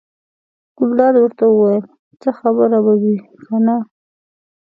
[0.77, 1.83] ګلداد ورته وویل:
[2.21, 3.15] څه خبره به وي
[3.45, 3.75] کنه.